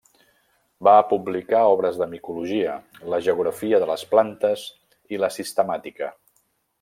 [0.87, 2.77] Va publicar obres de micologia,
[3.15, 4.67] la geografia de les plantes
[5.17, 6.09] i la sistemàtica.